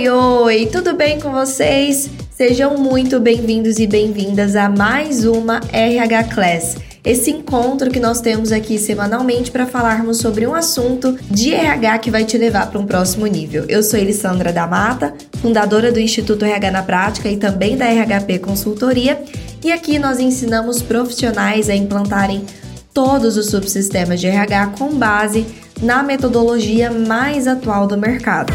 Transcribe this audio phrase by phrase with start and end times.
[0.00, 2.08] Oi, oi, tudo bem com vocês?
[2.30, 6.76] Sejam muito bem-vindos e bem-vindas a mais uma RH Class.
[7.04, 12.10] Esse encontro que nós temos aqui semanalmente para falarmos sobre um assunto de RH que
[12.10, 13.66] vai te levar para um próximo nível.
[13.68, 18.38] Eu sou Elissandra da Mata, fundadora do Instituto RH na Prática e também da RHP
[18.38, 19.22] Consultoria,
[19.62, 22.46] e aqui nós ensinamos profissionais a implantarem
[22.94, 25.44] todos os subsistemas de RH com base
[25.82, 28.50] na metodologia mais atual do mercado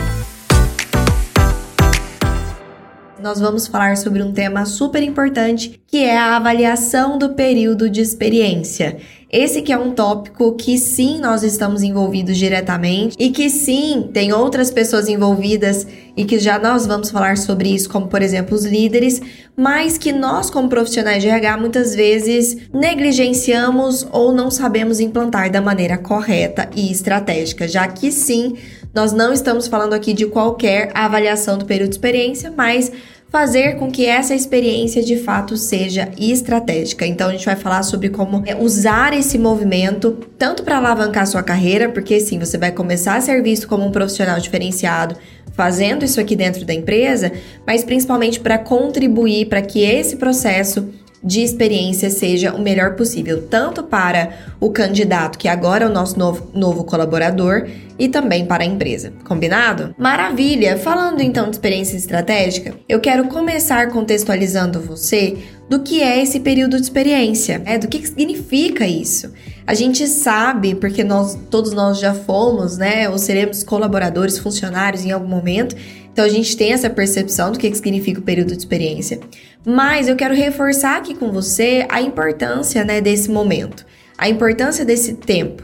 [3.26, 8.00] nós vamos falar sobre um tema super importante, que é a avaliação do período de
[8.00, 8.98] experiência.
[9.32, 14.32] Esse que é um tópico que sim nós estamos envolvidos diretamente e que sim tem
[14.32, 18.64] outras pessoas envolvidas e que já nós vamos falar sobre isso, como por exemplo os
[18.64, 19.20] líderes,
[19.58, 25.60] mas que nós como profissionais de RH muitas vezes negligenciamos ou não sabemos implantar da
[25.60, 28.54] maneira correta e estratégica, já que sim,
[28.94, 32.92] nós não estamos falando aqui de qualquer avaliação do período de experiência, mas
[33.36, 37.06] fazer com que essa experiência de fato seja estratégica.
[37.06, 41.44] Então a gente vai falar sobre como é, usar esse movimento tanto para alavancar sua
[41.44, 45.18] carreira, porque sim, você vai começar a ser visto como um profissional diferenciado
[45.52, 47.30] fazendo isso aqui dentro da empresa,
[47.68, 50.88] mas principalmente para contribuir para que esse processo
[51.26, 56.20] de experiência seja o melhor possível, tanto para o candidato, que agora é o nosso
[56.20, 57.68] novo, novo colaborador,
[57.98, 59.12] e também para a empresa.
[59.26, 59.96] Combinado?
[59.98, 60.78] Maravilha!
[60.78, 65.38] Falando então de experiência estratégica, eu quero começar contextualizando você
[65.70, 69.32] do que é esse período de experiência, é do que significa isso.
[69.66, 75.12] A gente sabe, porque nós todos nós já fomos, né, ou seremos colaboradores, funcionários em
[75.12, 75.76] algum momento,
[76.12, 79.20] então a gente tem essa percepção do que significa o período de experiência.
[79.66, 83.86] Mas eu quero reforçar aqui com você a importância, né, desse momento,
[84.18, 85.64] a importância desse tempo.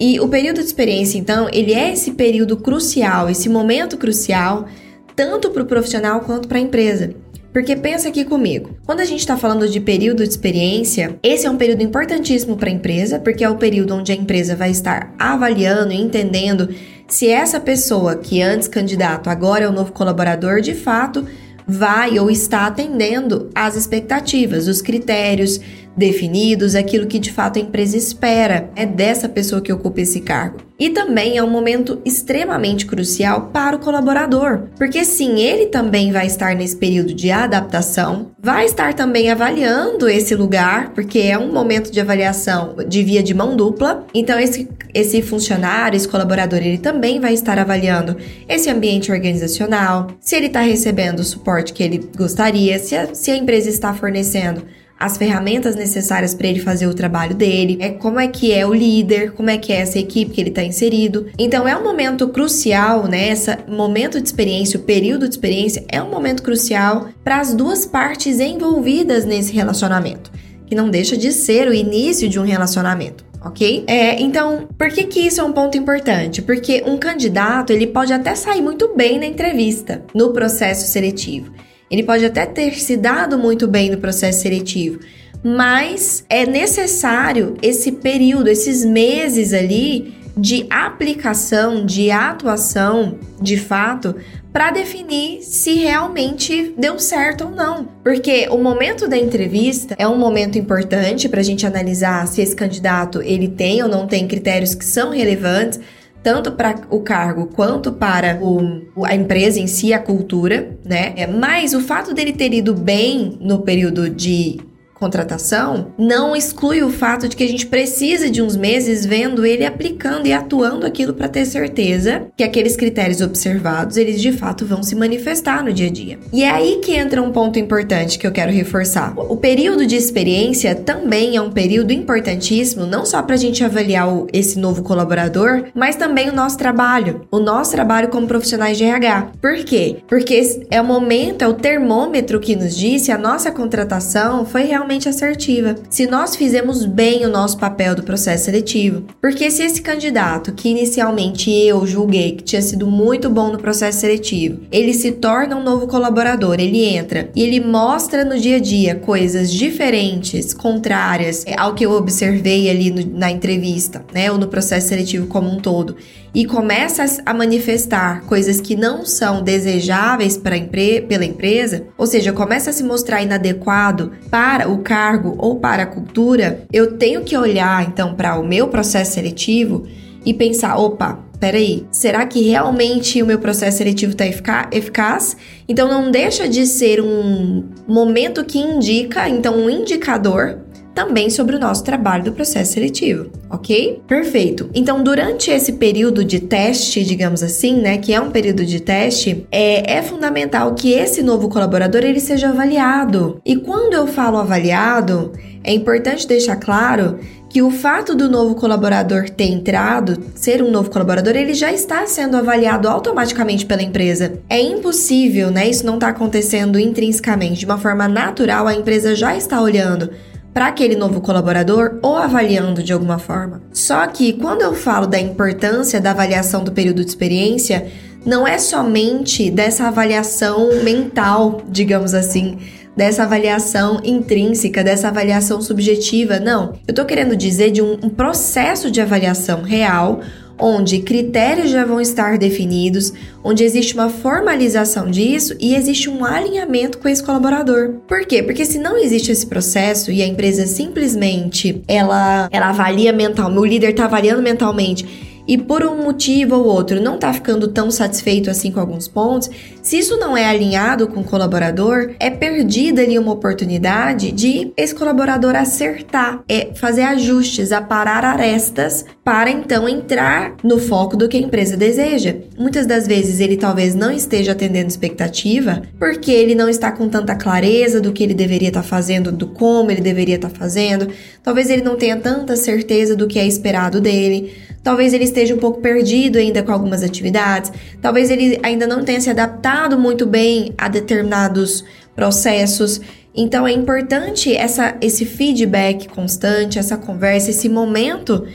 [0.00, 4.66] E o período de experiência, então, ele é esse período crucial, esse momento crucial,
[5.14, 7.14] tanto para o profissional quanto para a empresa.
[7.52, 11.50] Porque pensa aqui comigo, quando a gente está falando de período de experiência, esse é
[11.50, 15.14] um período importantíssimo para a empresa, porque é o período onde a empresa vai estar
[15.18, 16.70] avaliando e entendendo
[17.06, 21.26] se essa pessoa que antes candidato agora é o novo colaborador, de fato
[21.66, 25.60] vai ou está atendendo às expectativas, os critérios
[25.96, 30.58] definidos, aquilo que de fato a empresa espera é dessa pessoa que ocupa esse cargo.
[30.78, 36.26] E também é um momento extremamente crucial para o colaborador, porque sim, ele também vai
[36.26, 41.92] estar nesse período de adaptação, vai estar também avaliando esse lugar, porque é um momento
[41.92, 44.04] de avaliação de via de mão dupla.
[44.12, 48.16] Então esse esse funcionário, esse colaborador, ele também vai estar avaliando
[48.48, 53.30] esse ambiente organizacional, se ele está recebendo o suporte que ele gostaria, se a, se
[53.30, 54.62] a empresa está fornecendo
[55.02, 58.72] as ferramentas necessárias para ele fazer o trabalho dele, é como é que é o
[58.72, 61.26] líder, como é que é essa equipe que ele está inserido.
[61.36, 63.30] Então é um momento crucial, né?
[63.30, 67.84] Esse momento de experiência, o período de experiência é um momento crucial para as duas
[67.84, 70.30] partes envolvidas nesse relacionamento,
[70.66, 73.84] que não deixa de ser o início de um relacionamento ok?
[73.86, 76.40] É, então, por que que isso é um ponto importante?
[76.40, 81.52] Porque um candidato, ele pode até sair muito bem na entrevista, no processo seletivo.
[81.92, 84.98] Ele pode até ter se dado muito bem no processo seletivo,
[85.44, 94.16] mas é necessário esse período, esses meses ali de aplicação, de atuação, de fato,
[94.50, 97.86] para definir se realmente deu certo ou não.
[98.02, 102.56] Porque o momento da entrevista é um momento importante para a gente analisar se esse
[102.56, 105.78] candidato ele tem ou não tem critérios que são relevantes
[106.22, 111.12] tanto para o cargo quanto para o, a empresa em si, a cultura, né?
[111.16, 114.60] É, mas o fato dele ter ido bem no período de
[115.02, 119.66] contratação, não exclui o fato de que a gente precisa de uns meses vendo ele
[119.66, 124.80] aplicando e atuando aquilo para ter certeza que aqueles critérios observados, eles de fato vão
[124.80, 126.18] se manifestar no dia a dia.
[126.32, 129.12] E é aí que entra um ponto importante que eu quero reforçar.
[129.16, 134.08] O período de experiência também é um período importantíssimo, não só para a gente avaliar
[134.08, 138.84] o, esse novo colaborador, mas também o nosso trabalho, o nosso trabalho como profissionais de
[138.84, 139.32] RH.
[139.40, 139.96] Por quê?
[140.06, 144.62] Porque é o momento, é o termômetro que nos diz se a nossa contratação foi
[144.62, 145.76] realmente extremamente assertiva.
[145.88, 149.04] Se nós fizemos bem o nosso papel do processo seletivo.
[149.20, 154.00] Porque se esse candidato, que inicialmente eu julguei que tinha sido muito bom no processo
[154.00, 158.60] seletivo, ele se torna um novo colaborador, ele entra e ele mostra no dia a
[158.60, 164.48] dia coisas diferentes, contrárias ao que eu observei ali no, na entrevista, né, ou no
[164.48, 165.96] processo seletivo como um todo
[166.34, 172.32] e começa a manifestar coisas que não são desejáveis para empre pela empresa, ou seja,
[172.32, 177.36] começa a se mostrar inadequado para o cargo ou para a cultura, eu tenho que
[177.36, 179.84] olhar então para o meu processo seletivo
[180.24, 185.36] e pensar: opa, peraí, será que realmente o meu processo seletivo está eficaz?
[185.68, 190.58] Então não deixa de ser um momento que indica, então um indicador
[190.94, 194.02] também sobre o nosso trabalho do processo seletivo, ok?
[194.06, 194.68] Perfeito.
[194.74, 199.46] Então, durante esse período de teste, digamos assim, né, que é um período de teste,
[199.50, 203.40] é, é fundamental que esse novo colaborador ele seja avaliado.
[203.44, 205.32] E quando eu falo avaliado,
[205.64, 207.18] é importante deixar claro
[207.48, 212.06] que o fato do novo colaborador ter entrado, ser um novo colaborador, ele já está
[212.06, 214.40] sendo avaliado automaticamente pela empresa.
[214.48, 215.68] É impossível, né?
[215.68, 220.10] Isso não está acontecendo intrinsecamente, de uma forma natural, a empresa já está olhando
[220.52, 223.62] para aquele novo colaborador ou avaliando de alguma forma.
[223.72, 227.86] Só que quando eu falo da importância da avaliação do período de experiência,
[228.24, 232.58] não é somente dessa avaliação mental, digamos assim,
[232.96, 236.74] dessa avaliação intrínseca, dessa avaliação subjetiva, não.
[236.86, 240.20] Eu estou querendo dizer de um, um processo de avaliação real
[240.62, 243.12] onde critérios já vão estar definidos,
[243.42, 247.94] onde existe uma formalização disso e existe um alinhamento com esse colaborador.
[248.06, 248.42] Por quê?
[248.42, 253.64] Porque se não existe esse processo e a empresa simplesmente ela, ela avalia mentalmente, o
[253.64, 258.50] líder está avaliando mentalmente e por um motivo ou outro não está ficando tão satisfeito
[258.50, 259.50] assim com alguns pontos,
[259.82, 264.94] se isso não é alinhado com o colaborador, é perdida ali uma oportunidade de esse
[264.94, 271.40] colaborador acertar, é fazer ajustes, aparar arestas para então entrar no foco do que a
[271.40, 272.36] empresa deseja.
[272.56, 277.34] Muitas das vezes ele talvez não esteja atendendo expectativa porque ele não está com tanta
[277.34, 281.08] clareza do que ele deveria estar tá fazendo, do como ele deveria estar tá fazendo.
[281.42, 284.52] Talvez ele não tenha tanta certeza do que é esperado dele.
[284.82, 287.72] Talvez ele esteja um pouco perdido ainda com algumas atividades.
[288.00, 291.84] Talvez ele ainda não tenha se adaptado muito bem a determinados
[292.16, 293.00] processos.
[293.34, 298.46] Então é importante essa, esse feedback constante, essa conversa, esse momento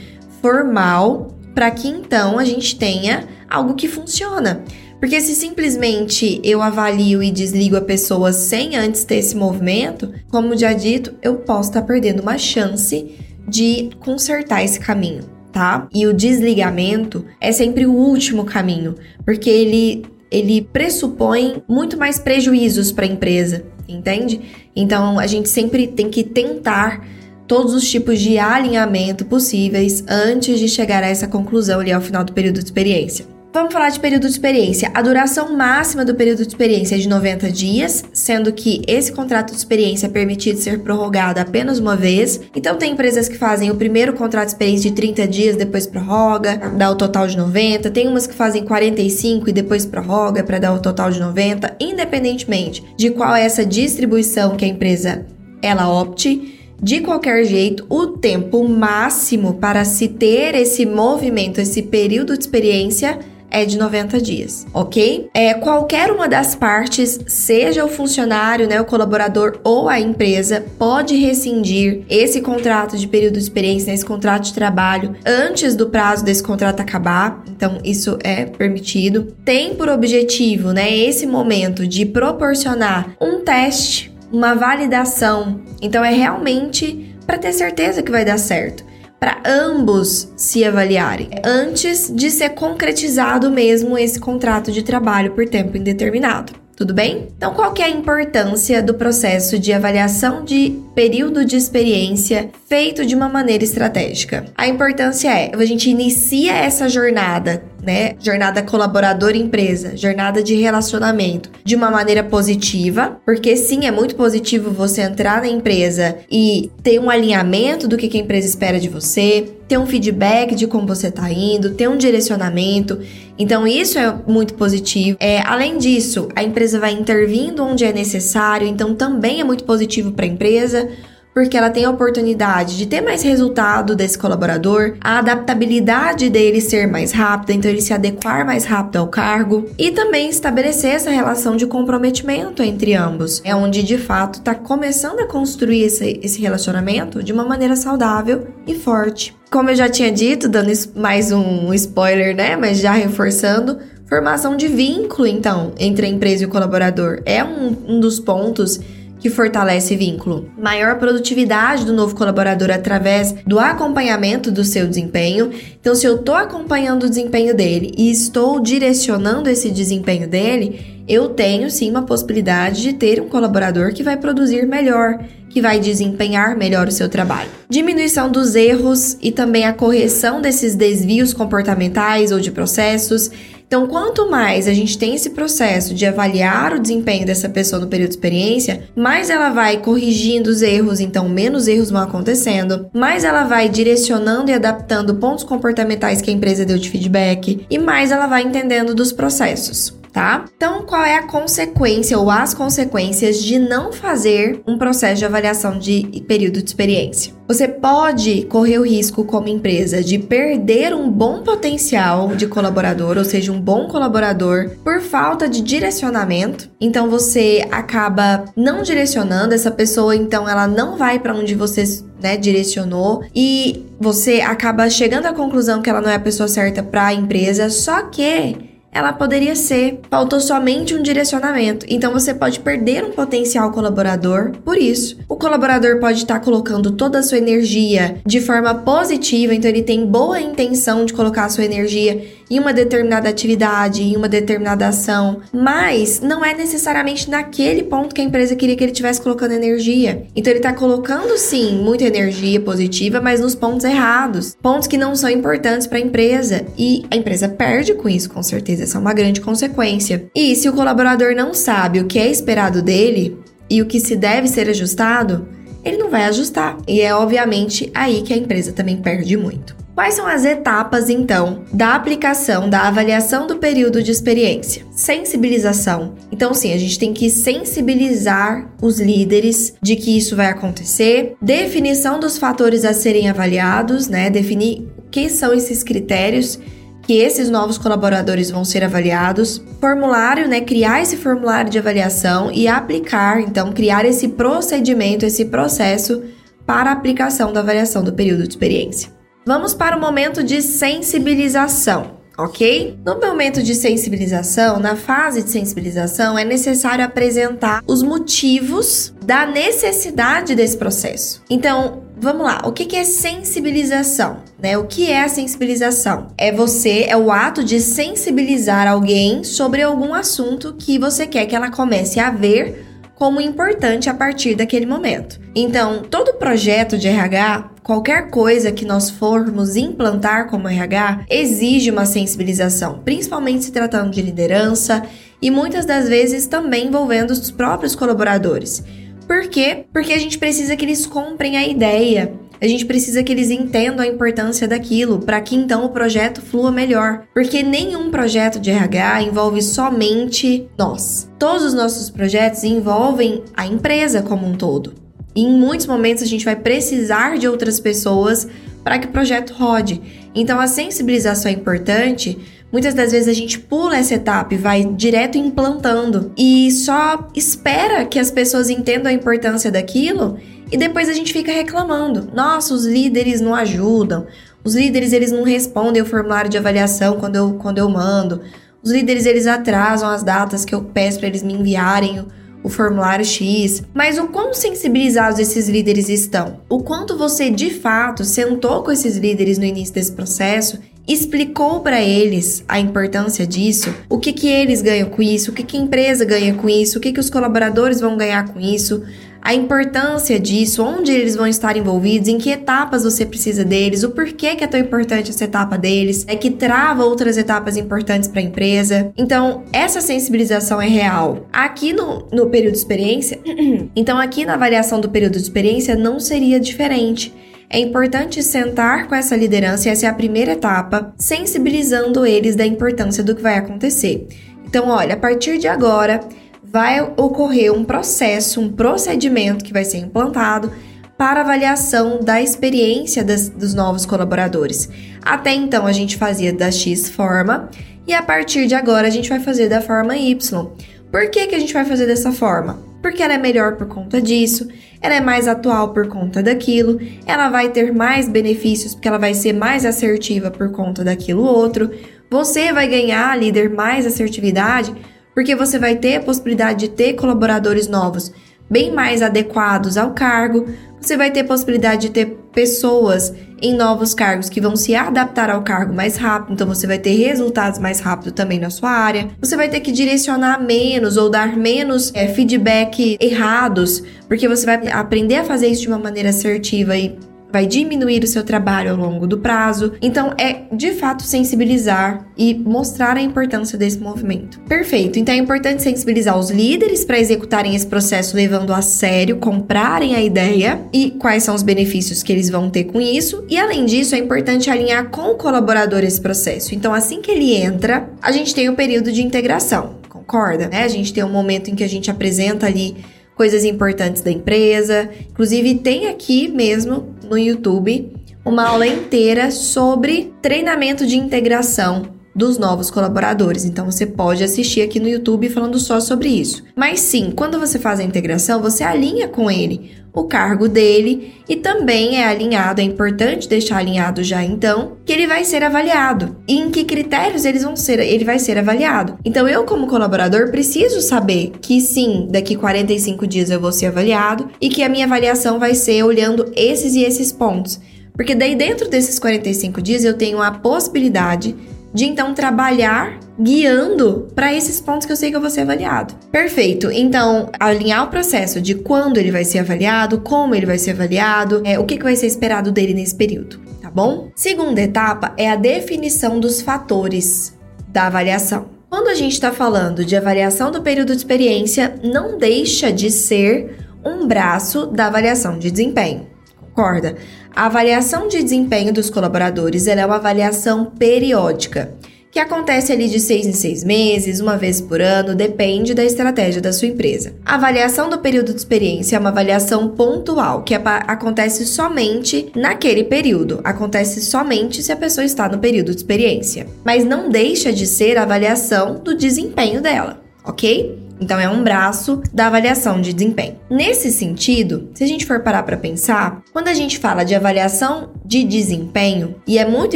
[0.42, 4.64] formal para que então a gente tenha algo que funciona.
[5.00, 10.58] Porque se simplesmente eu avalio e desligo a pessoa sem antes ter esse movimento, como
[10.58, 13.16] já dito, eu posso estar tá perdendo uma chance
[13.48, 15.88] de consertar esse caminho tá?
[15.92, 18.94] E o desligamento é sempre o último caminho,
[19.26, 24.42] porque ele ele pressupõe muito mais prejuízos para a empresa, entende?
[24.76, 27.04] Então a gente sempre tem que tentar
[27.48, 32.24] todos os tipos de alinhamento possíveis antes de chegar a essa conclusão ali ao final
[32.26, 33.37] do período de experiência.
[33.54, 34.92] Vamos falar de período de experiência.
[34.94, 39.52] A duração máxima do período de experiência é de 90 dias, sendo que esse contrato
[39.52, 42.42] de experiência é permitido ser prorrogado apenas uma vez.
[42.56, 46.58] Então, tem empresas que fazem o primeiro contrato de experiência de 30 dias, depois prorroga,
[46.78, 47.90] dá o total de 90.
[47.90, 52.84] Tem umas que fazem 45 e depois prorroga para dar o total de 90, independentemente
[52.96, 55.26] de qual é essa distribuição que a empresa
[55.62, 56.54] ela opte.
[56.80, 63.18] De qualquer jeito, o tempo máximo para se ter esse movimento, esse período de experiência
[63.50, 65.30] é de 90 dias, ok?
[65.34, 71.16] É, qualquer uma das partes, seja o funcionário, né, o colaborador ou a empresa, pode
[71.16, 76.24] rescindir esse contrato de período de experiência, né, esse contrato de trabalho, antes do prazo
[76.24, 77.44] desse contrato acabar.
[77.48, 79.34] Então, isso é permitido.
[79.44, 85.62] Tem por objetivo, né, esse momento de proporcionar um teste, uma validação.
[85.82, 88.87] Então, é realmente para ter certeza que vai dar certo
[89.20, 95.78] para ambos se avaliarem antes de ser concretizado mesmo esse contrato de trabalho por tempo
[95.78, 96.54] indeterminado.
[96.78, 97.30] Tudo bem?
[97.36, 103.04] Então, qual que é a importância do processo de avaliação de período de experiência feito
[103.04, 104.46] de uma maneira estratégica?
[104.56, 108.16] A importância é, a gente inicia essa jornada né?
[108.20, 115.04] Jornada colaborador-empresa, jornada de relacionamento de uma maneira positiva, porque sim, é muito positivo você
[115.04, 119.78] entrar na empresa e ter um alinhamento do que a empresa espera de você, ter
[119.78, 123.00] um feedback de como você está indo, ter um direcionamento.
[123.40, 125.18] Então, isso é muito positivo.
[125.22, 130.12] É, além disso, a empresa vai intervindo onde é necessário, então também é muito positivo
[130.12, 130.90] para a empresa
[131.38, 136.88] porque ela tem a oportunidade de ter mais resultado desse colaborador, a adaptabilidade dele ser
[136.88, 141.56] mais rápida, então ele se adequar mais rápido ao cargo e também estabelecer essa relação
[141.56, 143.40] de comprometimento entre ambos.
[143.46, 148.48] É onde de fato está começando a construir esse, esse relacionamento de uma maneira saudável
[148.66, 149.38] e forte.
[149.52, 152.56] Como eu já tinha dito, dando mais um spoiler, né?
[152.56, 153.78] Mas já reforçando,
[154.08, 158.80] formação de vínculo, então, entre a empresa e o colaborador é um, um dos pontos
[159.20, 160.50] que fortalece vínculo.
[160.58, 165.52] Maior produtividade do novo colaborador através do acompanhamento do seu desempenho.
[165.80, 171.30] Então, se eu estou acompanhando o desempenho dele e estou direcionando esse desempenho dele, eu
[171.30, 175.20] tenho sim uma possibilidade de ter um colaborador que vai produzir melhor,
[175.50, 177.50] que vai desempenhar melhor o seu trabalho.
[177.70, 183.32] Diminuição dos erros e também a correção desses desvios comportamentais ou de processos
[183.68, 187.88] então, quanto mais a gente tem esse processo de avaliar o desempenho dessa pessoa no
[187.88, 193.26] período de experiência, mais ela vai corrigindo os erros, então menos erros vão acontecendo, mais
[193.26, 198.10] ela vai direcionando e adaptando pontos comportamentais que a empresa deu de feedback e mais
[198.10, 200.46] ela vai entendendo dos processos tá?
[200.58, 205.78] Então, qual é a consequência ou as consequências de não fazer um processo de avaliação
[205.78, 207.36] de período de experiência?
[207.48, 213.24] Você pode correr o risco, como empresa, de perder um bom potencial de colaborador, ou
[213.24, 216.68] seja, um bom colaborador, por falta de direcionamento.
[216.82, 221.84] Então, você acaba não direcionando essa pessoa, então ela não vai para onde você
[222.20, 226.82] né, direcionou e você acaba chegando à conclusão que ela não é a pessoa certa
[226.82, 230.00] para a empresa, só que ela poderia ser.
[230.10, 231.86] Faltou somente um direcionamento.
[231.90, 235.18] Então você pode perder um potencial colaborador por isso.
[235.28, 240.06] O colaborador pode estar colocando toda a sua energia de forma positiva, então ele tem
[240.06, 245.42] boa intenção de colocar a sua energia em uma determinada atividade, em uma determinada ação,
[245.52, 250.24] mas não é necessariamente naquele ponto que a empresa queria que ele estivesse colocando energia.
[250.36, 255.16] Então ele está colocando sim muita energia positiva, mas nos pontos errados, pontos que não
[255.16, 258.84] são importantes para a empresa e a empresa perde com isso, com certeza.
[258.84, 260.30] Essa é uma grande consequência.
[260.34, 263.38] E se o colaborador não sabe o que é esperado dele
[263.70, 265.48] e o que se deve ser ajustado,
[265.84, 266.78] ele não vai ajustar.
[266.88, 269.87] E é obviamente aí que a empresa também perde muito.
[269.98, 274.86] Quais são as etapas, então, da aplicação da avaliação do período de experiência?
[274.92, 276.14] Sensibilização.
[276.32, 281.36] Então, sim, a gente tem que sensibilizar os líderes de que isso vai acontecer.
[281.42, 284.30] Definição dos fatores a serem avaliados, né?
[284.30, 286.60] Definir que são esses critérios
[287.02, 289.60] que esses novos colaboradores vão ser avaliados.
[289.82, 290.62] Formulário, né?
[290.62, 296.22] Criar esse formulário de avaliação e aplicar, então, criar esse procedimento, esse processo
[296.68, 299.17] para aplicação da avaliação do período de experiência.
[299.48, 303.00] Vamos para o momento de sensibilização ok?
[303.04, 310.54] No momento de sensibilização, na fase de sensibilização, é necessário apresentar os motivos da necessidade
[310.54, 311.42] desse processo.
[311.50, 314.38] Então, vamos lá, o que é sensibilização?
[314.62, 314.78] Né?
[314.78, 316.28] O que é a sensibilização?
[316.38, 321.56] É você, é o ato de sensibilizar alguém sobre algum assunto que você quer que
[321.56, 322.86] ela comece a ver
[323.18, 325.40] como importante a partir daquele momento.
[325.56, 332.06] Então, todo projeto de RH, qualquer coisa que nós formos implantar como RH, exige uma
[332.06, 335.04] sensibilização, principalmente se tratando de liderança
[335.42, 338.84] e muitas das vezes também envolvendo os próprios colaboradores.
[339.28, 339.86] Por quê?
[339.92, 344.04] Porque a gente precisa que eles comprem a ideia a gente precisa que eles entendam
[344.04, 349.24] a importância daquilo para que então o projeto flua melhor, porque nenhum projeto de RH
[349.24, 351.30] envolve somente nós.
[351.38, 354.94] Todos os nossos projetos envolvem a empresa como um todo.
[355.36, 358.48] E em muitos momentos a gente vai precisar de outras pessoas
[358.84, 360.02] para que o projeto rode.
[360.34, 362.40] Então a sensibilização é importante.
[362.72, 368.04] Muitas das vezes a gente pula essa etapa e vai direto implantando e só espera
[368.06, 370.38] que as pessoas entendam a importância daquilo
[370.72, 372.30] e depois a gente fica reclamando.
[372.34, 374.28] Nossa, os líderes não ajudam.
[374.64, 378.42] Os líderes eles não respondem o formulário de avaliação quando eu, quando eu mando.
[378.84, 382.28] Os líderes eles atrasam as datas que eu peço para eles me enviarem o,
[382.64, 383.84] o formulário X.
[383.94, 386.60] Mas o quão sensibilizados esses líderes estão?
[386.70, 392.02] O quanto você de fato sentou com esses líderes no início desse processo explicou para
[392.02, 395.80] eles a importância disso, o que, que eles ganham com isso, o que, que a
[395.80, 399.02] empresa ganha com isso, o que, que os colaboradores vão ganhar com isso,
[399.42, 404.12] a importância disso, onde eles vão estar envolvidos, em que etapas você precisa deles, o
[404.12, 408.42] porquê que é tão importante essa etapa deles, é que trava outras etapas importantes para
[408.42, 409.12] a empresa.
[409.18, 411.48] Então, essa sensibilização é real.
[411.52, 413.40] Aqui no, no período de experiência,
[413.96, 417.34] então aqui na avaliação do período de experiência não seria diferente.
[417.70, 423.22] É importante sentar com essa liderança, essa é a primeira etapa, sensibilizando eles da importância
[423.22, 424.26] do que vai acontecer.
[424.66, 426.22] Então, olha, a partir de agora,
[426.72, 430.72] vai ocorrer um processo, um procedimento que vai ser implantado
[431.18, 434.90] para avaliação da experiência das, dos novos colaboradores.
[435.24, 437.70] Até então a gente fazia da X forma
[438.06, 440.70] e a partir de agora a gente vai fazer da forma Y.
[441.12, 442.80] Por que, que a gente vai fazer dessa forma?
[443.02, 444.68] Porque ela é melhor por conta disso,
[445.02, 449.34] ela é mais atual por conta daquilo, ela vai ter mais benefícios porque ela vai
[449.34, 451.90] ser mais assertiva por conta daquilo outro.
[452.30, 454.94] Você vai ganhar, líder, mais assertividade
[455.38, 458.34] porque você vai ter a possibilidade de ter colaboradores novos
[458.68, 460.66] bem mais adequados ao cargo,
[461.00, 465.62] você vai ter possibilidade de ter pessoas em novos cargos que vão se adaptar ao
[465.62, 469.30] cargo mais rápido, então você vai ter resultados mais rápido também na sua área.
[469.40, 474.88] Você vai ter que direcionar menos ou dar menos é, feedback errados, porque você vai
[474.88, 477.16] aprender a fazer isso de uma maneira assertiva e
[477.52, 479.94] vai diminuir o seu trabalho ao longo do prazo.
[480.02, 484.60] Então, é de fato sensibilizar e mostrar a importância desse movimento.
[484.62, 485.18] Perfeito.
[485.18, 490.22] Então, é importante sensibilizar os líderes para executarem esse processo levando a sério, comprarem a
[490.22, 493.46] ideia e quais são os benefícios que eles vão ter com isso.
[493.50, 496.76] E além disso, é importante alinhar com o colaborador esse processo.
[496.76, 499.96] Então, assim que ele entra, a gente tem o um período de integração.
[500.10, 500.68] Concorda?
[500.68, 500.84] Né?
[500.84, 502.98] A gente tem um momento em que a gente apresenta ali
[503.38, 505.10] coisas importantes da empresa.
[505.30, 508.12] Inclusive, tem aqui mesmo no YouTube
[508.44, 513.66] uma aula inteira sobre treinamento de integração dos novos colaboradores.
[513.66, 516.64] Então você pode assistir aqui no YouTube falando só sobre isso.
[516.76, 521.56] Mas sim, quando você faz a integração, você alinha com ele o cargo dele e
[521.56, 526.36] também é alinhado, é importante deixar alinhado já então, que ele vai ser avaliado.
[526.48, 529.18] E em que critérios eles vão ser, ele vai ser avaliado.
[529.24, 534.50] Então eu como colaborador preciso saber que sim, daqui 45 dias eu vou ser avaliado
[534.60, 537.80] e que a minha avaliação vai ser olhando esses e esses pontos.
[538.14, 541.56] Porque daí dentro desses 45 dias eu tenho a possibilidade
[541.98, 546.14] de então trabalhar guiando para esses pontos que eu sei que eu vou ser avaliado.
[546.32, 546.92] Perfeito.
[546.92, 551.64] Então, alinhar o processo de quando ele vai ser avaliado, como ele vai ser avaliado,
[551.66, 554.30] é, o que, que vai ser esperado dele nesse período, tá bom?
[554.36, 558.70] Segunda etapa é a definição dos fatores da avaliação.
[558.92, 563.76] Quando a gente está falando de avaliação do período de experiência, não deixa de ser
[564.06, 566.28] um braço da avaliação de desempenho.
[566.60, 567.16] Concorda?
[567.58, 571.92] A avaliação de desempenho dos colaboradores é uma avaliação periódica
[572.30, 576.62] que acontece ali de seis em seis meses, uma vez por ano, depende da estratégia
[576.62, 577.34] da sua empresa.
[577.44, 583.60] A avaliação do período de experiência é uma avaliação pontual, que acontece somente naquele período,
[583.64, 588.20] acontece somente se a pessoa está no período de experiência, mas não deixa de ser
[588.20, 591.07] a avaliação do desempenho dela, ok?
[591.20, 593.58] Então, é um braço da avaliação de desempenho.
[593.70, 598.12] Nesse sentido, se a gente for parar para pensar, quando a gente fala de avaliação
[598.24, 599.96] de desempenho, e é muito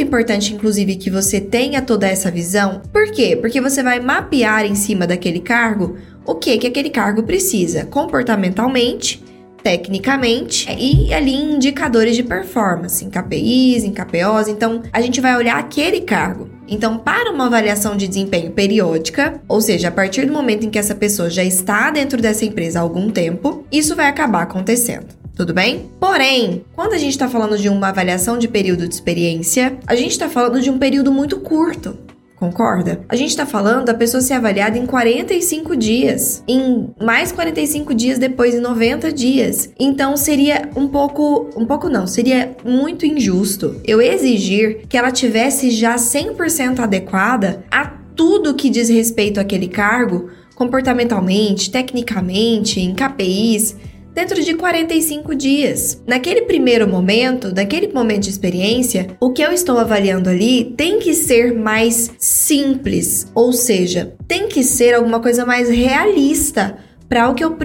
[0.00, 3.36] importante, inclusive, que você tenha toda essa visão, por quê?
[3.36, 9.22] Porque você vai mapear em cima daquele cargo o que, que aquele cargo precisa comportamentalmente
[9.62, 14.48] tecnicamente e ali indicadores de performance, em KPIs, em KPOs.
[14.48, 16.50] Então, a gente vai olhar aquele cargo.
[16.72, 20.78] Então, para uma avaliação de desempenho periódica, ou seja, a partir do momento em que
[20.78, 25.08] essa pessoa já está dentro dessa empresa há algum tempo, isso vai acabar acontecendo.
[25.36, 25.90] Tudo bem?
[26.00, 30.12] Porém, quando a gente está falando de uma avaliação de período de experiência, a gente
[30.12, 31.94] está falando de um período muito curto.
[32.42, 33.04] Concorda?
[33.08, 38.18] A gente está falando da pessoa ser avaliada em 45 dias, em mais 45 dias
[38.18, 39.70] depois, em 90 dias.
[39.78, 45.70] Então seria um pouco, um pouco não, seria muito injusto eu exigir que ela tivesse
[45.70, 47.84] já 100% adequada a
[48.16, 53.76] tudo que diz respeito àquele cargo, comportamentalmente, tecnicamente, em KPIs
[54.14, 56.00] dentro de 45 dias.
[56.06, 61.14] Naquele primeiro momento, naquele momento de experiência, o que eu estou avaliando ali tem que
[61.14, 66.76] ser mais simples, ou seja, tem que ser alguma coisa mais realista
[67.08, 67.56] para o que eu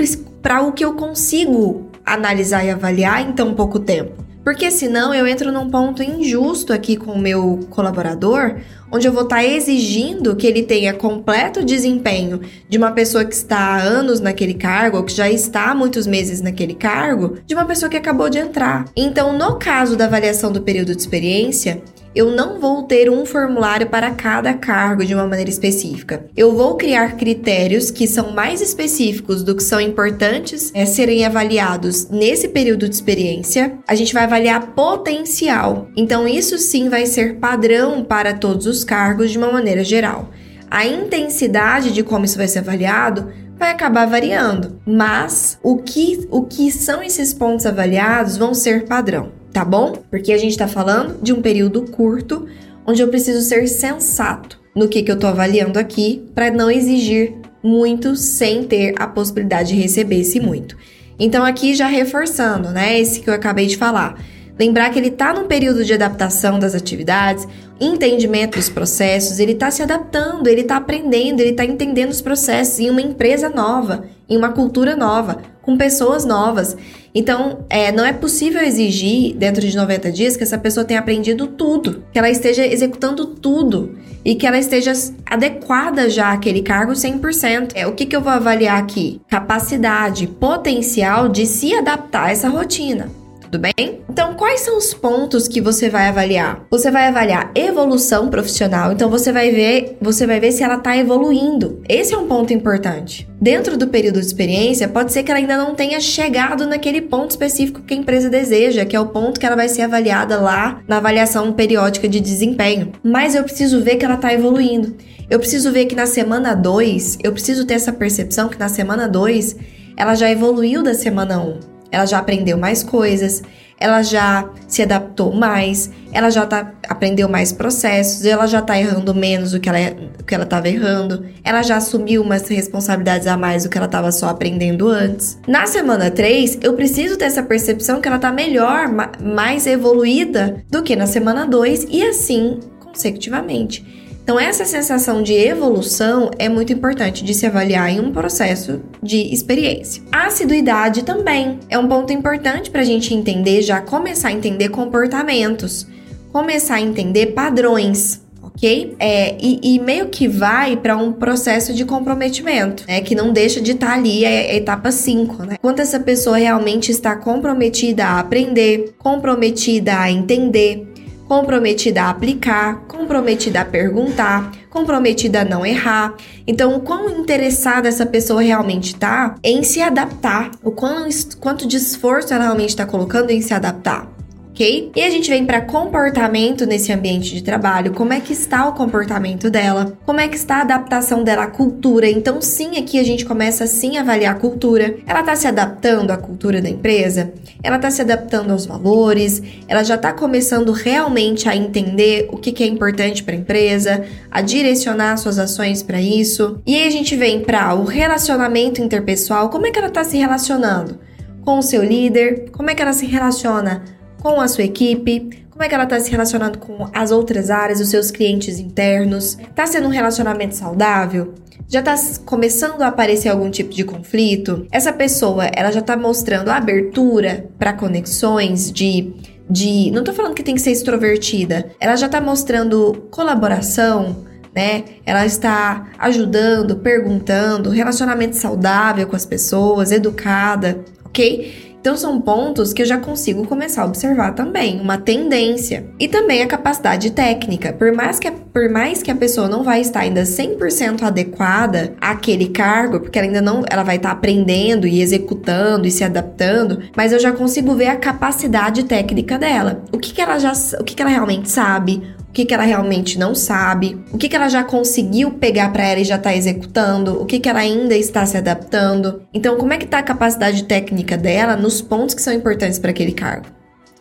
[0.41, 4.26] para o que eu consigo analisar e avaliar em tão pouco tempo.
[4.47, 8.55] Porque senão eu entro num ponto injusto aqui com o meu colaborador,
[8.89, 13.35] onde eu vou estar tá exigindo que ele tenha completo desempenho de uma pessoa que
[13.35, 17.53] está há anos naquele cargo, ou que já está há muitos meses naquele cargo, de
[17.53, 18.85] uma pessoa que acabou de entrar.
[18.95, 21.83] Então, no caso da avaliação do período de experiência,
[22.17, 26.25] eu não vou ter um formulário para cada cargo de uma maneira específica.
[26.35, 32.09] Eu vou criar critérios que são mais específicos do que são importantes é, serem avaliados
[32.09, 33.77] nesse período de experiência.
[33.87, 35.89] A gente vai avaliar potencial.
[35.95, 40.31] Então, isso sim vai ser padrão para todos os cargos de uma maneira geral.
[40.71, 46.43] A intensidade de como isso vai ser avaliado vai acabar variando, mas o que, o
[46.43, 49.93] que são esses pontos avaliados vão ser padrão tá bom?
[50.11, 52.47] Porque a gente está falando de um período curto
[52.85, 57.33] onde eu preciso ser sensato no que, que eu estou avaliando aqui para não exigir
[57.63, 60.77] muito sem ter a possibilidade de receber esse muito.
[61.17, 64.21] Então aqui já reforçando, né, esse que eu acabei de falar.
[64.59, 67.47] Lembrar que ele está num período de adaptação das atividades,
[67.79, 72.79] entendimento dos processos, ele está se adaptando, ele está aprendendo, ele está entendendo os processos
[72.79, 76.75] em uma empresa nova, em uma cultura nova, com pessoas novas.
[77.13, 81.47] Então, é, não é possível exigir, dentro de 90 dias, que essa pessoa tenha aprendido
[81.47, 84.91] tudo, que ela esteja executando tudo e que ela esteja
[85.25, 87.71] adequada já àquele cargo 100%.
[87.75, 89.21] É, o que, que eu vou avaliar aqui?
[89.27, 94.01] Capacidade, potencial de se adaptar a essa rotina tudo bem?
[94.09, 96.65] Então, quais são os pontos que você vai avaliar?
[96.69, 100.97] Você vai avaliar evolução profissional, então você vai ver, você vai ver se ela está
[100.97, 101.81] evoluindo.
[101.87, 103.27] Esse é um ponto importante.
[103.39, 107.31] Dentro do período de experiência, pode ser que ela ainda não tenha chegado naquele ponto
[107.31, 110.81] específico que a empresa deseja, que é o ponto que ela vai ser avaliada lá
[110.87, 112.91] na avaliação periódica de desempenho.
[113.03, 114.95] Mas eu preciso ver que ela está evoluindo.
[115.29, 119.07] Eu preciso ver que na semana 2, eu preciso ter essa percepção que na semana
[119.07, 119.55] 2
[119.95, 121.76] ela já evoluiu da semana 1.
[121.76, 123.43] Um ela já aprendeu mais coisas,
[123.79, 129.13] ela já se adaptou mais, ela já tá, aprendeu mais processos, ela já tá errando
[129.13, 133.37] menos do que ela, do que ela tava errando, ela já assumiu umas responsabilidades a
[133.37, 135.39] mais do que ela tava só aprendendo antes.
[135.47, 138.89] Na semana 3, eu preciso ter essa percepção que ela tá melhor,
[139.21, 144.06] mais evoluída do que na semana 2 e assim consecutivamente.
[144.27, 149.33] Então, essa sensação de evolução é muito importante de se avaliar em um processo de
[149.33, 150.03] experiência.
[150.11, 154.67] A assiduidade também é um ponto importante para a gente entender, já começar a entender
[154.67, 155.87] comportamentos,
[156.29, 158.21] começar a entender padrões.
[158.41, 158.97] Ok?
[158.99, 162.99] É, e, e meio que vai para um processo de comprometimento, né?
[162.99, 165.55] Que não deixa de estar tá ali a, a etapa 5, né?
[165.61, 170.85] Quanto essa pessoa realmente está comprometida a aprender, comprometida a entender,
[171.27, 176.15] comprometida a aplicar, comprometida a perguntar, comprometida a não errar.
[176.47, 181.07] Então, o quão interessada essa pessoa realmente está em se adaptar, o quão,
[181.39, 184.16] quanto de esforço ela realmente está colocando em se adaptar
[184.57, 184.91] ok?
[184.95, 188.73] E a gente vem para comportamento nesse ambiente de trabalho, como é que está o
[188.73, 192.09] comportamento dela, como é que está a adaptação dela à cultura.
[192.09, 194.95] Então, sim, aqui a gente começa sim a avaliar a cultura.
[195.05, 197.31] Ela está se adaptando à cultura da empresa?
[197.61, 199.41] Ela está se adaptando aos valores?
[199.67, 204.03] Ela já está começando realmente a entender o que, que é importante para a empresa,
[204.31, 206.59] a direcionar suas ações para isso.
[206.65, 210.17] E aí a gente vem para o relacionamento interpessoal, como é que ela está se
[210.17, 210.99] relacionando?
[211.43, 215.63] Com o seu líder, como é que ela se relaciona com a sua equipe, como
[215.63, 219.37] é que ela está se relacionando com as outras áreas, os seus clientes internos.
[219.39, 221.33] Está sendo um relacionamento saudável?
[221.67, 224.67] Já está começando a aparecer algum tipo de conflito?
[224.71, 229.13] Essa pessoa, ela já está mostrando abertura para conexões de
[229.49, 231.71] de, não tô falando que tem que ser extrovertida.
[231.79, 234.83] Ela já tá mostrando colaboração, né?
[235.05, 241.66] Ela está ajudando, perguntando, relacionamento saudável com as pessoas, educada, ok?
[241.87, 245.85] Então são pontos que eu já consigo começar a observar também, uma tendência.
[245.97, 247.71] E também a capacidade técnica.
[247.71, 251.93] Por mais que a, por mais que a pessoa não vai estar ainda 100% adequada
[252.01, 256.81] àquele cargo, porque ela ainda não, ela vai estar aprendendo e executando e se adaptando,
[256.93, 259.81] mas eu já consigo ver a capacidade técnica dela.
[259.89, 262.03] O que, que ela já, o que, que ela realmente sabe,
[262.37, 266.01] que, que ela realmente não sabe, o que, que ela já conseguiu pegar para ela
[266.01, 269.23] e já está executando, o que, que ela ainda está se adaptando.
[269.33, 272.91] Então, como é que está a capacidade técnica dela nos pontos que são importantes para
[272.91, 273.47] aquele cargo?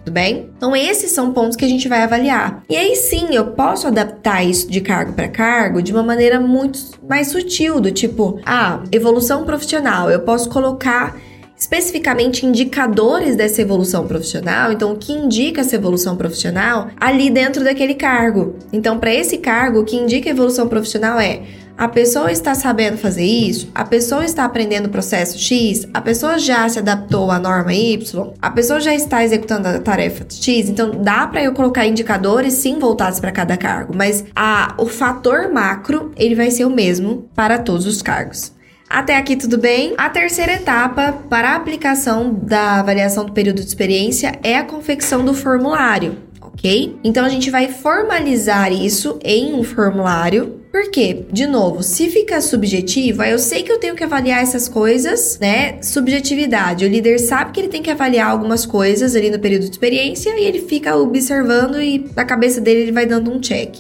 [0.00, 0.50] Tudo bem?
[0.54, 2.62] Então, esses são pontos que a gente vai avaliar.
[2.68, 6.78] E aí sim, eu posso adaptar isso de cargo para cargo de uma maneira muito
[7.08, 10.10] mais sutil, do tipo, ah, evolução profissional.
[10.10, 11.16] Eu posso colocar
[11.56, 17.94] especificamente indicadores dessa evolução profissional, então o que indica essa evolução profissional ali dentro daquele
[17.94, 18.56] cargo.
[18.72, 21.42] Então, para esse cargo, o que indica evolução profissional é
[21.78, 26.38] a pessoa está sabendo fazer isso, a pessoa está aprendendo o processo X, a pessoa
[26.38, 30.70] já se adaptou à norma Y, a pessoa já está executando a tarefa X.
[30.70, 35.52] Então, dá para eu colocar indicadores sim voltados para cada cargo, mas a, o fator
[35.52, 38.55] macro ele vai ser o mesmo para todos os cargos.
[38.88, 39.94] Até aqui tudo bem?
[39.98, 45.24] A terceira etapa para a aplicação da avaliação do período de experiência é a confecção
[45.24, 46.96] do formulário, ok?
[47.02, 50.64] Então a gente vai formalizar isso em um formulário.
[50.70, 55.38] Porque, de novo, se fica subjetivo, eu sei que eu tenho que avaliar essas coisas,
[55.40, 55.80] né?
[55.82, 56.84] Subjetividade.
[56.84, 60.38] O líder sabe que ele tem que avaliar algumas coisas ali no período de experiência
[60.38, 63.76] e ele fica observando e na cabeça dele ele vai dando um check.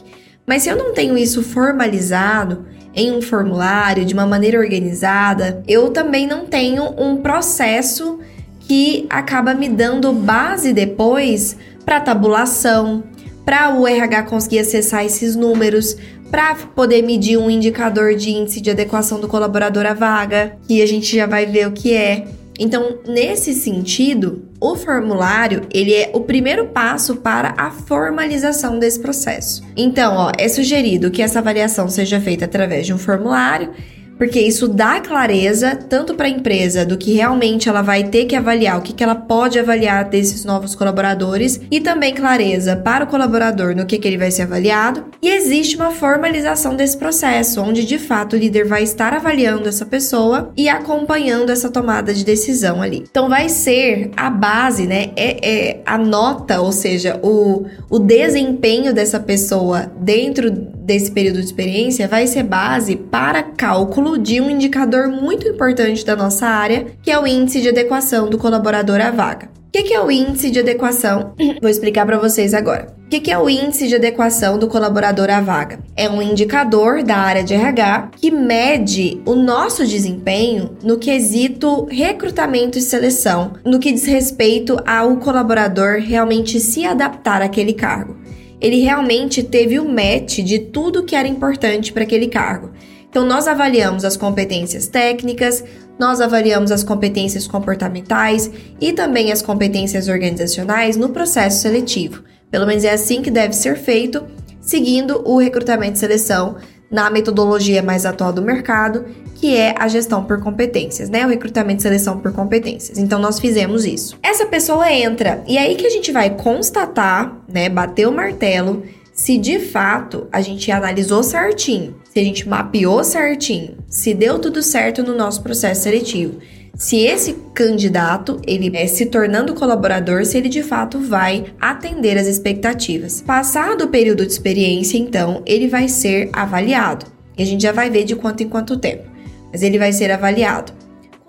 [0.46, 2.64] Mas se eu não tenho isso formalizado,
[2.96, 8.18] em um formulário, de uma maneira organizada, eu também não tenho um processo
[8.60, 13.04] que acaba me dando base depois para tabulação,
[13.44, 15.96] para o RH conseguir acessar esses números,
[16.30, 20.86] para poder medir um indicador de índice de adequação do colaborador à vaga, que a
[20.86, 22.26] gente já vai ver o que é.
[22.58, 29.62] Então, nesse sentido, o formulário, ele é o primeiro passo para a formalização desse processo.
[29.76, 33.70] Então, ó, é sugerido que essa avaliação seja feita através de um formulário
[34.18, 38.36] porque isso dá clareza tanto para a empresa do que realmente ela vai ter que
[38.36, 43.08] avaliar, o que, que ela pode avaliar desses novos colaboradores, e também clareza para o
[43.08, 45.04] colaborador no que, que ele vai ser avaliado.
[45.22, 49.84] E existe uma formalização desse processo, onde de fato o líder vai estar avaliando essa
[49.84, 53.04] pessoa e acompanhando essa tomada de decisão ali.
[53.08, 55.10] Então vai ser a base, né?
[55.16, 61.46] É, é a nota, ou seja, o, o desempenho dessa pessoa dentro desse período de
[61.46, 67.10] experiência vai ser base para cálculo de um indicador muito importante da nossa área, que
[67.10, 69.50] é o índice de adequação do colaborador à vaga.
[69.66, 71.34] O que é o índice de adequação?
[71.60, 72.94] Vou explicar para vocês agora.
[73.04, 75.80] O que é o índice de adequação do colaborador à vaga?
[75.94, 82.78] É um indicador da área de RH que mede o nosso desempenho no quesito recrutamento
[82.78, 88.16] e seleção, no que diz respeito ao colaborador realmente se adaptar àquele cargo
[88.60, 92.70] ele realmente teve o match de tudo que era importante para aquele cargo.
[93.08, 95.64] Então, nós avaliamos as competências técnicas,
[95.98, 102.22] nós avaliamos as competências comportamentais e também as competências organizacionais no processo seletivo.
[102.50, 104.24] Pelo menos é assim que deve ser feito,
[104.60, 106.56] seguindo o recrutamento e seleção
[106.90, 111.26] na metodologia mais atual do mercado que é a gestão por competências, né?
[111.26, 112.98] O recrutamento e seleção por competências.
[112.98, 114.18] Então nós fizemos isso.
[114.22, 118.82] Essa pessoa entra e aí que a gente vai constatar, né, bater o martelo
[119.16, 124.62] se de fato a gente analisou certinho, se a gente mapeou certinho, se deu tudo
[124.62, 126.38] certo no nosso processo seletivo.
[126.76, 132.26] Se esse candidato, ele é se tornando colaborador, se ele de fato vai atender as
[132.26, 133.22] expectativas.
[133.22, 137.06] Passado o período de experiência, então, ele vai ser avaliado.
[137.36, 139.16] E a gente já vai ver de quanto em quanto tempo
[139.56, 140.72] mas ele vai ser avaliado.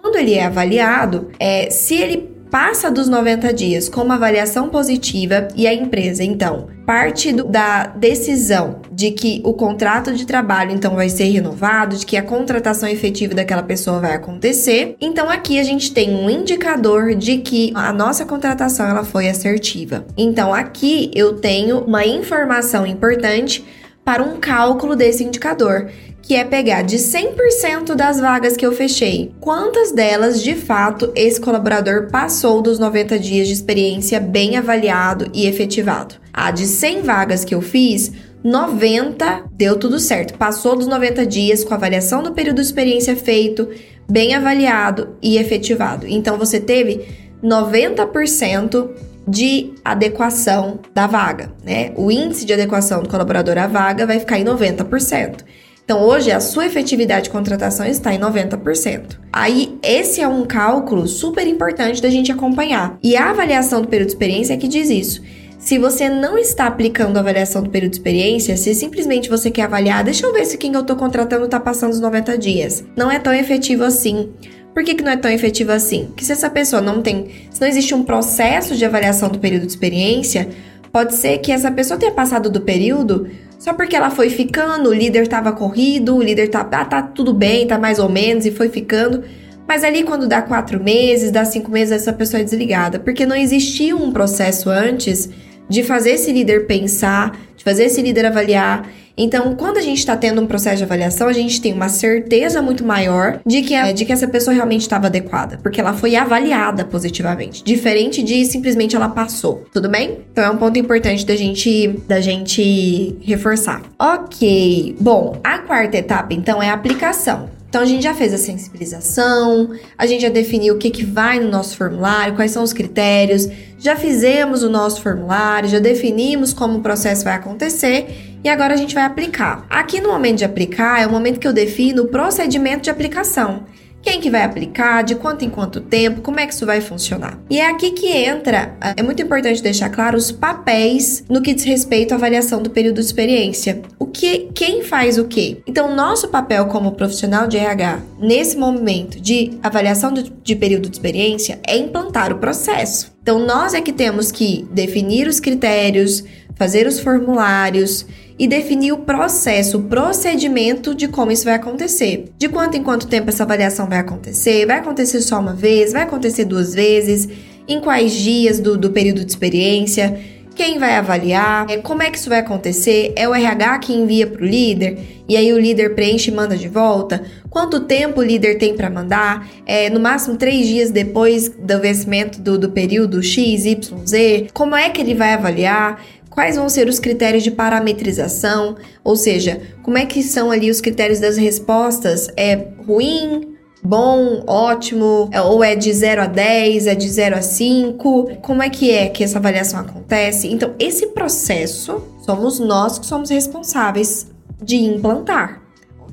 [0.02, 5.48] Quando ele é avaliado, é, se ele passa dos 90 dias com uma avaliação positiva
[5.56, 10.96] e a empresa, então, parte do, da decisão de que o contrato de trabalho então
[10.96, 14.96] vai ser renovado, de que a contratação efetiva daquela pessoa vai acontecer.
[15.02, 20.06] Então aqui a gente tem um indicador de que a nossa contratação ela foi assertiva.
[20.18, 23.66] Então aqui eu tenho uma informação importante
[24.08, 25.90] para um cálculo desse indicador
[26.22, 31.42] que é pegar de 100% das vagas que eu fechei, quantas delas de fato esse
[31.42, 36.16] colaborador passou dos 90 dias de experiência bem avaliado e efetivado.
[36.32, 41.66] A de 100 vagas que eu fiz, 90 deu tudo certo, passou dos 90 dias
[41.66, 43.68] com a avaliação do período de experiência feito,
[44.10, 46.08] bem avaliado e efetivado.
[46.08, 47.06] Então você teve
[47.44, 48.90] 90%
[49.28, 51.92] de adequação da vaga, né?
[51.96, 55.44] O índice de adequação do colaborador à vaga vai ficar em 90%.
[55.84, 59.20] Então, hoje, a sua efetividade de contratação está em 90%.
[59.32, 62.98] Aí, esse é um cálculo super importante da gente acompanhar.
[63.02, 65.22] E a avaliação do período de experiência é que diz isso.
[65.58, 69.64] Se você não está aplicando a avaliação do período de experiência, se simplesmente você quer
[69.64, 72.84] avaliar, deixa eu ver se quem eu estou contratando está passando os 90 dias.
[72.96, 74.30] Não é tão efetivo assim.
[74.78, 76.06] Por que, que não é tão efetivo assim?
[76.06, 77.30] Porque se essa pessoa não tem.
[77.50, 80.50] Se não existe um processo de avaliação do período de experiência,
[80.92, 84.94] pode ser que essa pessoa tenha passado do período só porque ela foi ficando, o
[84.94, 88.52] líder estava corrido, o líder tá, ah, tá tudo bem, tá mais ou menos, e
[88.52, 89.24] foi ficando.
[89.68, 93.00] Mas ali, quando dá quatro meses, dá cinco meses, essa pessoa é desligada.
[93.00, 95.28] Porque não existia um processo antes
[95.68, 98.88] de fazer esse líder pensar, de fazer esse líder avaliar.
[99.18, 102.62] Então, quando a gente está tendo um processo de avaliação, a gente tem uma certeza
[102.62, 106.16] muito maior de que, a, de que essa pessoa realmente estava adequada, porque ela foi
[106.16, 109.66] avaliada positivamente, diferente de simplesmente ela passou.
[109.74, 110.20] Tudo bem?
[110.32, 113.82] Então é um ponto importante da gente da gente reforçar.
[113.98, 114.96] Ok.
[115.00, 117.50] Bom, a quarta etapa então é a aplicação.
[117.70, 121.40] Então a gente já fez a sensibilização, a gente já definiu o que, que vai
[121.40, 126.78] no nosso formulário, quais são os critérios, já fizemos o nosso formulário, já definimos como
[126.78, 129.66] o processo vai acontecer e agora a gente vai aplicar.
[129.70, 133.66] Aqui no momento de aplicar é o momento que eu defino o procedimento de aplicação
[134.08, 137.38] quem que vai aplicar, de quanto em quanto tempo, como é que isso vai funcionar.
[137.50, 141.66] E é aqui que entra, é muito importante deixar claro os papéis no que diz
[141.66, 143.82] respeito à avaliação do período de experiência.
[144.00, 145.58] O que, quem faz o quê?
[145.68, 150.96] Então, nosso papel como profissional de RH nesse momento de avaliação de, de período de
[150.96, 153.12] experiência é implantar o processo.
[153.22, 156.24] Então, nós é que temos que definir os critérios,
[156.56, 158.06] fazer os formulários
[158.40, 162.26] e definir o processo, o procedimento de como isso vai acontecer.
[162.38, 164.66] De quanto em quanto tempo essa avaliação vai acontecer?
[164.66, 165.94] Vai acontecer só uma vez?
[165.94, 167.28] Vai acontecer duas vezes?
[167.68, 170.18] Em quais dias do, do período de experiência?
[170.58, 174.26] quem vai avaliar, é, como é que isso vai acontecer, é o RH que envia
[174.26, 174.98] para o líder
[175.30, 178.90] e aí o líder preenche e manda de volta, quanto tempo o líder tem para
[178.90, 184.48] mandar, é, no máximo três dias depois do vencimento do, do período X, Y, Z,
[184.52, 186.04] como é que ele vai avaliar,
[186.38, 190.80] quais vão ser os critérios de parametrização, ou seja, como é que são ali os
[190.80, 196.94] critérios das respostas, é ruim, bom, ótimo, é, ou é de 0 a 10, é
[196.94, 198.38] de 0 a 5?
[198.44, 200.48] Como é que é que essa avaliação acontece?
[200.48, 204.28] Então, esse processo somos nós que somos responsáveis
[204.62, 205.67] de implantar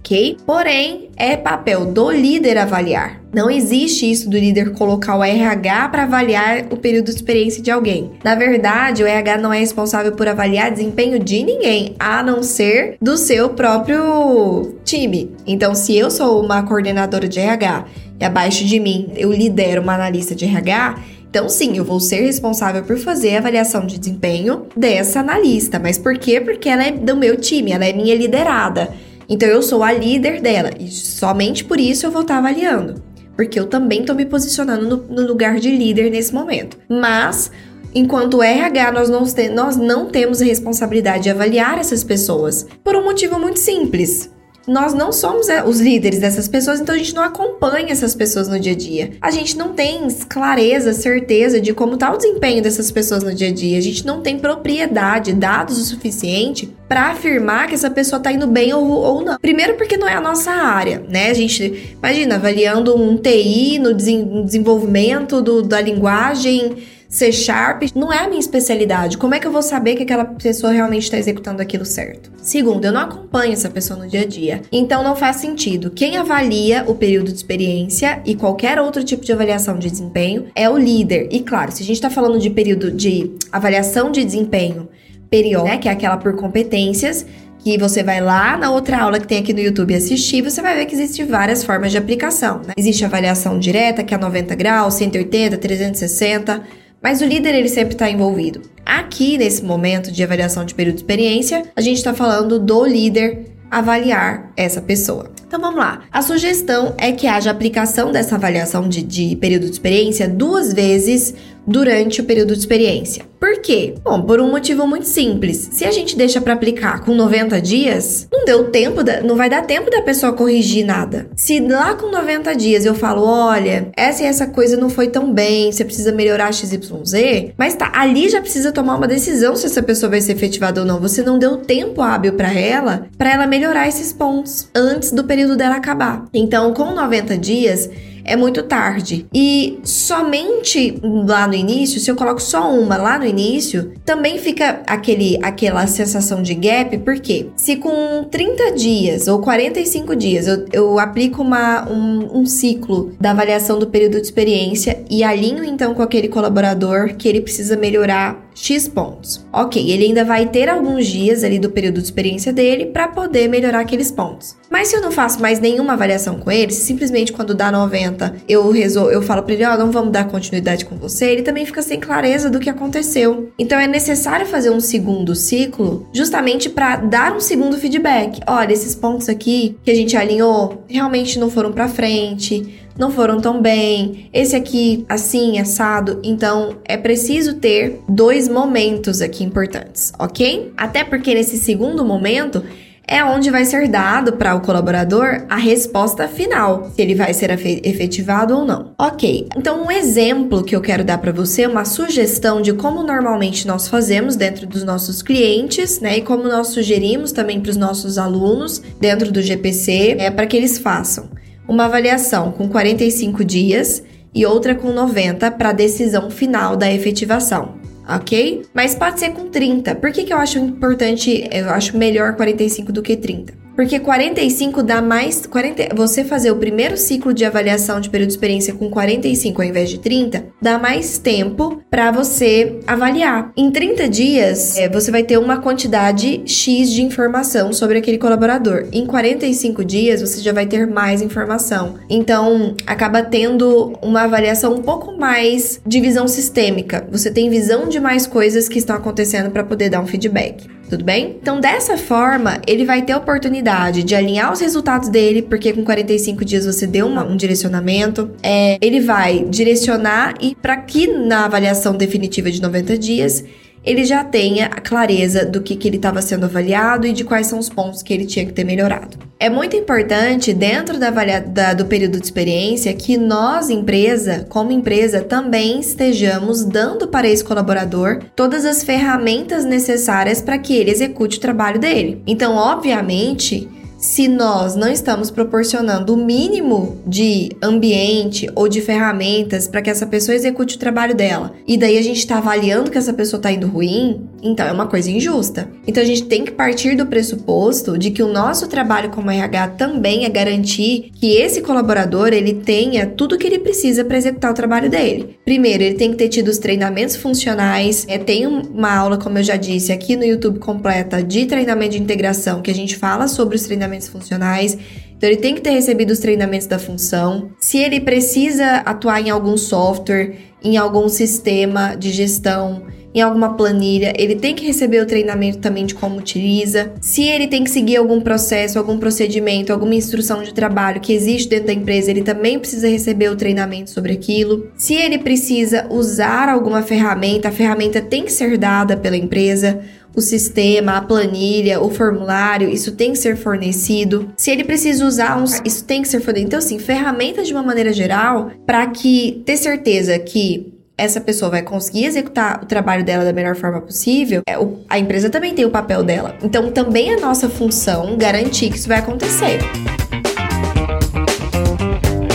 [0.04, 0.36] ok?
[0.44, 3.22] Porém, é papel do líder avaliar.
[3.32, 7.70] Não existe isso do líder colocar o RH para avaliar o período de experiência de
[7.70, 8.12] alguém.
[8.22, 12.96] Na verdade, o RH não é responsável por avaliar desempenho de ninguém, a não ser
[13.00, 15.34] do seu próprio time.
[15.46, 17.86] Então, se eu sou uma coordenadora de RH
[18.20, 20.96] e abaixo de mim eu lidero uma analista de RH,
[21.30, 25.80] então, sim, eu vou ser responsável por fazer a avaliação de desempenho dessa analista.
[25.80, 26.40] Mas por quê?
[26.40, 28.94] Porque ela é do meu time, ela é minha liderada.
[29.28, 30.70] Então eu sou a líder dela.
[30.78, 33.02] E somente por isso eu vou estar avaliando,
[33.36, 36.78] porque eu também estou me posicionando no, no, lugar de líder nesse momento.
[36.88, 37.50] Mas
[37.94, 42.66] enquanto RH nós não, nós não temos a responsabilidade de avaliar essas pessoas.
[42.82, 44.30] Por um motivo muito simples
[44.66, 48.48] nós não somos é, os líderes dessas pessoas, então a gente não acompanha essas pessoas
[48.48, 49.12] no dia a dia.
[49.20, 53.48] A gente não tem clareza, certeza de como está o desempenho dessas pessoas no dia
[53.48, 53.78] a dia.
[53.78, 58.46] A gente não tem propriedade, dados o suficiente para afirmar que essa pessoa está indo
[58.46, 59.38] bem ou, ou não.
[59.38, 61.30] Primeiro porque não é a nossa área, né?
[61.30, 66.76] A gente, imagina, avaliando um TI no desenvolvimento do, da linguagem
[67.08, 69.16] C Sharp não é a minha especialidade.
[69.18, 72.32] Como é que eu vou saber que aquela pessoa realmente está executando aquilo certo?
[72.42, 74.62] Segundo, eu não acompanho essa pessoa no dia a dia.
[74.72, 75.90] Então não faz sentido.
[75.90, 80.68] Quem avalia o período de experiência e qualquer outro tipo de avaliação de desempenho é
[80.68, 81.28] o líder.
[81.30, 84.88] E claro, se a gente está falando de período de avaliação de desempenho
[85.30, 87.26] periódico, né, que é aquela por competências,
[87.58, 90.76] que você vai lá na outra aula que tem aqui no YouTube assistir, você vai
[90.76, 92.58] ver que existem várias formas de aplicação.
[92.58, 92.74] Né?
[92.76, 98.10] Existe avaliação direta, que é 90 graus, 180, 360 mas o líder ele sempre está
[98.10, 98.62] envolvido.
[98.86, 103.44] Aqui, nesse momento de avaliação de período de experiência, a gente está falando do líder
[103.70, 105.30] avaliar essa pessoa.
[105.46, 106.02] Então vamos lá.
[106.10, 111.34] A sugestão é que haja aplicação dessa avaliação de, de período de experiência duas vezes
[111.66, 113.24] durante o período de experiência.
[113.44, 113.94] Por quê?
[114.02, 115.68] Bom, por um motivo muito simples.
[115.70, 119.50] Se a gente deixa para aplicar com 90 dias, não deu tempo, da, não vai
[119.50, 121.28] dar tempo da pessoa corrigir nada.
[121.36, 125.30] Se lá com 90 dias eu falo, olha, essa e essa coisa não foi tão
[125.30, 129.82] bem, você precisa melhorar XYZ, mas tá, ali já precisa tomar uma decisão se essa
[129.82, 130.98] pessoa vai ser efetivada ou não.
[130.98, 135.54] Você não deu tempo hábil para ela, para ela melhorar esses pontos antes do período
[135.54, 136.24] dela acabar.
[136.32, 137.90] Então, com 90 dias,
[138.24, 139.26] é muito tarde.
[139.32, 144.82] E somente lá no início, se eu coloco só uma lá no início, também fica
[144.86, 150.98] aquele, aquela sensação de gap, porque se com 30 dias ou 45 dias eu, eu
[150.98, 156.02] aplico uma, um, um ciclo da avaliação do período de experiência e alinho então com
[156.02, 159.44] aquele colaborador que ele precisa melhorar X pontos.
[159.52, 163.48] Ok, ele ainda vai ter alguns dias ali do período de experiência dele para poder
[163.48, 164.56] melhorar aqueles pontos.
[164.70, 168.70] Mas se eu não faço mais nenhuma avaliação com ele, simplesmente quando dá 90 eu
[168.70, 171.66] resol eu falo para ele, ó, oh, não vamos dar continuidade com você, ele também
[171.66, 173.50] fica sem clareza do que aconteceu.
[173.58, 178.40] Então é necessário fazer um segundo ciclo justamente para dar um segundo feedback.
[178.46, 183.40] Olha, esses pontos aqui que a gente alinhou realmente não foram para frente não foram
[183.40, 186.20] tão bem, esse aqui assim, assado.
[186.22, 190.72] Então é preciso ter dois momentos aqui importantes, ok?
[190.76, 192.62] Até porque nesse segundo momento
[193.06, 197.50] é onde vai ser dado para o colaborador a resposta final, se ele vai ser
[197.50, 198.92] efetivado ou não.
[198.98, 203.66] Ok, então um exemplo que eu quero dar para você, uma sugestão de como normalmente
[203.66, 208.16] nós fazemos dentro dos nossos clientes, né, e como nós sugerimos também para os nossos
[208.16, 211.28] alunos dentro do GPC, é para que eles façam
[211.66, 214.02] uma avaliação com 45 dias
[214.34, 217.76] e outra com 90 para a decisão final da efetivação,
[218.08, 218.62] ok?
[218.74, 219.94] Mas pode ser com 30.
[219.94, 223.63] Por que, que eu acho importante, eu acho melhor 45 do que 30?
[223.74, 225.46] Porque 45 dá mais.
[225.46, 229.68] 40, você fazer o primeiro ciclo de avaliação de período de experiência com 45 ao
[229.68, 233.52] invés de 30, dá mais tempo para você avaliar.
[233.56, 238.86] Em 30 dias, é, você vai ter uma quantidade X de informação sobre aquele colaborador.
[238.92, 241.96] Em 45 dias, você já vai ter mais informação.
[242.08, 247.06] Então, acaba tendo uma avaliação um pouco mais de visão sistêmica.
[247.10, 251.04] Você tem visão de mais coisas que estão acontecendo para poder dar um feedback tudo
[251.04, 251.36] bem?
[251.40, 255.84] Então, dessa forma, ele vai ter a oportunidade de alinhar os resultados dele, porque com
[255.84, 258.30] 45 dias você deu uma, um direcionamento.
[258.42, 263.44] É, ele vai direcionar e para que na avaliação definitiva de 90 dias
[263.84, 267.46] ele já tenha a clareza do que, que ele estava sendo avaliado e de quais
[267.46, 269.18] são os pontos que ele tinha que ter melhorado.
[269.38, 271.10] É muito importante, dentro da,
[271.40, 277.44] da, do período de experiência, que nós, empresa, como empresa, também estejamos dando para esse
[277.44, 282.22] colaborador todas as ferramentas necessárias para que ele execute o trabalho dele.
[282.26, 283.68] Então, obviamente,
[284.04, 290.06] se nós não estamos proporcionando o mínimo de ambiente ou de ferramentas para que essa
[290.06, 293.50] pessoa execute o trabalho dela, e daí a gente está avaliando que essa pessoa está
[293.50, 295.70] indo ruim, então é uma coisa injusta.
[295.86, 299.68] Então a gente tem que partir do pressuposto de que o nosso trabalho como RH
[299.68, 304.50] também é garantir que esse colaborador ele tenha tudo o que ele precisa para executar
[304.50, 305.38] o trabalho dele.
[305.46, 308.04] Primeiro, ele tem que ter tido os treinamentos funcionais.
[308.06, 312.02] É, tem uma aula, como eu já disse, aqui no YouTube completa de treinamento de
[312.02, 314.76] integração que a gente fala sobre os treinamentos treinamentos funcionais.
[315.16, 317.50] Então, ele tem que ter recebido os treinamentos da função.
[317.58, 322.82] Se ele precisa atuar em algum software, em algum sistema de gestão,
[323.14, 326.92] em alguma planilha, ele tem que receber o treinamento também de como utiliza.
[327.00, 331.48] Se ele tem que seguir algum processo, algum procedimento, alguma instrução de trabalho que existe
[331.48, 334.68] dentro da empresa, ele também precisa receber o treinamento sobre aquilo.
[334.76, 339.80] Se ele precisa usar alguma ferramenta, a ferramenta tem que ser dada pela empresa
[340.16, 344.32] o sistema, a planilha, o formulário, isso tem que ser fornecido.
[344.36, 346.46] Se ele precisa usar um, isso tem que ser fornecido.
[346.46, 351.62] Então, assim, ferramentas de uma maneira geral, para que ter certeza que essa pessoa vai
[351.62, 354.54] conseguir executar o trabalho dela da melhor forma possível, é,
[354.88, 356.36] a empresa também tem o papel dela.
[356.42, 359.58] Então, também é nossa função garantir que isso vai acontecer.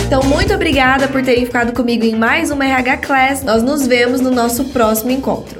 [0.06, 3.44] Então, muito obrigada por terem ficado comigo em mais uma RH Class.
[3.44, 5.59] Nós nos vemos no nosso próximo encontro.